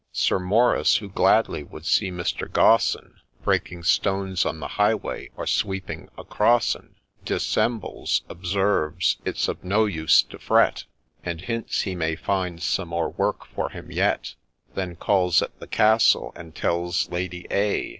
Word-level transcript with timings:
—Sir 0.25 0.39
Maurice, 0.39 0.95
who 0.97 1.09
gladly 1.09 1.61
would 1.63 1.85
see 1.85 2.09
Mr. 2.09 2.49
Gaussen 2.51 3.19
Breaking 3.43 3.83
stones 3.83 4.47
on 4.47 4.59
the 4.59 4.67
highway, 4.69 5.29
or 5.37 5.45
sweeping 5.45 6.09
a 6.17 6.23
crossing, 6.23 6.95
Dissembles 7.23 8.23
r 8.27 8.31
observes,' 8.31 9.17
It 9.25 9.37
's 9.37 9.47
of 9.47 9.63
no 9.63 9.85
use 9.85 10.23
to 10.23 10.39
fret,'— 10.39 10.85
And 11.23 11.41
hints 11.41 11.81
he 11.81 11.93
may 11.93 12.15
find 12.15 12.63
some 12.63 12.87
more 12.87 13.09
work 13.11 13.45
for 13.45 13.69
him 13.69 13.91
yet; 13.91 14.33
Then 14.73 14.95
calls 14.95 15.39
at 15.43 15.59
the 15.59 15.67
castle, 15.67 16.33
and 16.35 16.55
tells 16.55 17.07
Lady 17.11 17.45
A. 17.51 17.89